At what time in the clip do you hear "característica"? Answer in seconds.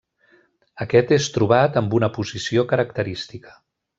2.75-3.57